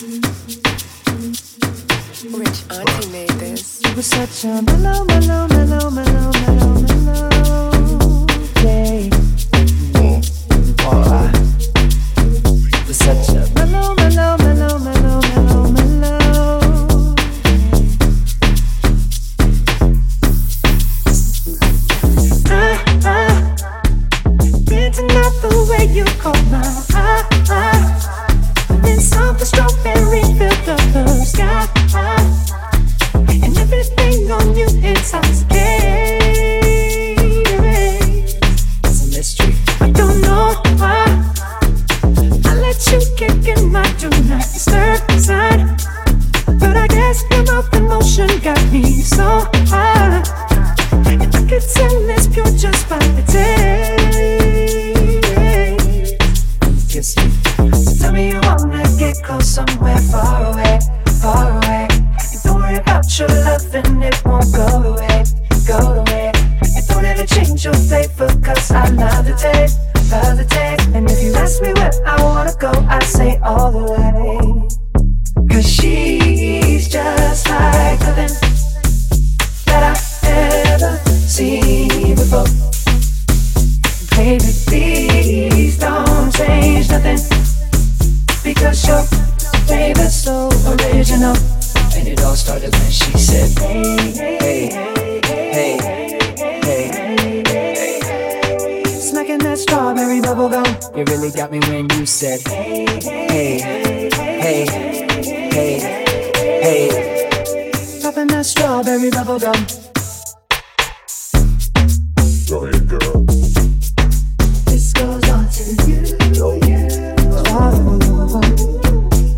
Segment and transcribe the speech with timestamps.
[0.00, 0.08] Rich
[2.70, 3.82] Auntie made this.
[3.84, 5.59] You were such a mellow, mellow, mellow.
[39.38, 41.04] I don't know why
[42.46, 45.76] I let you get in my do not disturb sign,
[46.58, 50.22] but I guess your mouth motion got me so high.
[51.06, 54.10] And I could tell it's pure just by the taste.
[56.90, 57.22] Kiss me.
[58.00, 60.80] Tell me you wanna get close somewhere far away,
[61.22, 61.86] far away.
[61.90, 65.09] And don't worry about your and it won't go away.
[67.50, 69.80] Nothing's your flavor, cause I love the taste,
[70.12, 70.88] love the taste.
[70.94, 75.48] And if you ask me where I wanna go, I say all the way.
[75.48, 78.30] Cause she's just like nothing
[79.66, 82.46] that I've ever seen before.
[84.14, 87.18] Baby, please don't change nothing.
[88.44, 89.02] Because your
[89.66, 91.34] flavor's so original.
[91.96, 94.99] And it all started when she said, hey, hey, hey.
[101.00, 103.58] You really got me when you said, hey, hey,
[104.38, 104.66] hey,
[105.50, 105.80] hey,
[106.60, 108.00] hey.
[108.02, 109.56] Popping that strawberry bubble gum.
[112.28, 113.24] Sorry, girl.
[114.66, 116.04] This goes on to you.
[116.36, 117.16] Oh, yeah.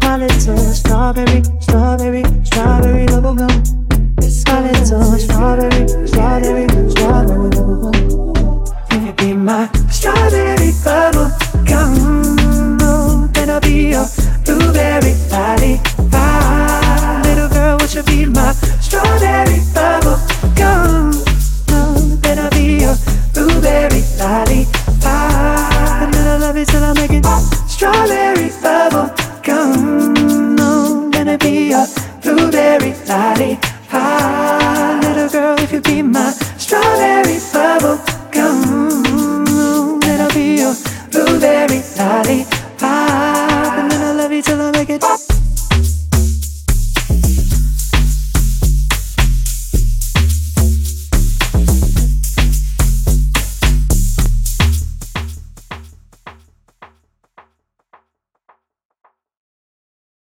[0.01, 3.63] My little strawberry, strawberry, strawberry bubble gum.
[4.49, 8.65] My little strawberry, strawberry, strawberry bubble gum.
[8.91, 11.42] Can you be my strawberry bubble?
[13.53, 14.07] gonna be your
[14.47, 15.79] blueberry body
[16.11, 17.21] pie.
[17.25, 20.17] Little girl, would you be my strawberry bubble
[20.57, 21.13] gum?
[21.69, 22.97] I'm gonna be your
[23.35, 24.65] blueberry body
[25.03, 26.01] pie.
[26.01, 27.25] I'm gonna love you till I'm making
[27.69, 30.17] strawberry bubble gum.
[30.59, 31.87] I'm gonna be your
[32.23, 33.59] blueberry body
[33.91, 35.01] pie.
[35.03, 38.22] Little girl, if you be my strawberry bubble
[45.01, 45.32] it.